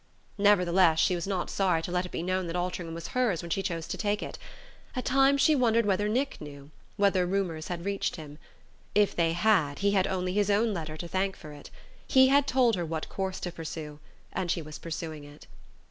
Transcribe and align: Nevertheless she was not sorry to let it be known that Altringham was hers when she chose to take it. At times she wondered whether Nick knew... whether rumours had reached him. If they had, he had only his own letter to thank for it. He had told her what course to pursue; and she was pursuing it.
Nevertheless 0.39 0.97
she 0.99 1.13
was 1.13 1.27
not 1.27 1.47
sorry 1.51 1.83
to 1.83 1.91
let 1.91 2.07
it 2.07 2.11
be 2.11 2.23
known 2.23 2.47
that 2.47 2.55
Altringham 2.55 2.95
was 2.95 3.09
hers 3.09 3.43
when 3.43 3.51
she 3.51 3.61
chose 3.61 3.87
to 3.87 3.99
take 3.99 4.23
it. 4.23 4.39
At 4.95 5.05
times 5.05 5.41
she 5.43 5.53
wondered 5.55 5.85
whether 5.85 6.09
Nick 6.09 6.41
knew... 6.41 6.71
whether 6.97 7.23
rumours 7.27 7.67
had 7.67 7.85
reached 7.85 8.15
him. 8.15 8.39
If 8.95 9.15
they 9.15 9.33
had, 9.33 9.77
he 9.85 9.91
had 9.91 10.07
only 10.07 10.33
his 10.33 10.49
own 10.49 10.73
letter 10.73 10.97
to 10.97 11.07
thank 11.07 11.37
for 11.37 11.51
it. 11.51 11.69
He 12.07 12.29
had 12.29 12.47
told 12.47 12.75
her 12.77 12.83
what 12.83 13.09
course 13.09 13.39
to 13.41 13.51
pursue; 13.51 13.99
and 14.33 14.49
she 14.49 14.63
was 14.63 14.79
pursuing 14.79 15.23
it. 15.23 15.45